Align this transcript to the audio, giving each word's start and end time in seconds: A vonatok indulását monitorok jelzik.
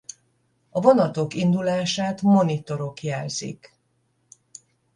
A 0.69 0.81
vonatok 0.81 1.33
indulását 1.33 2.21
monitorok 2.21 3.01
jelzik. 3.03 3.75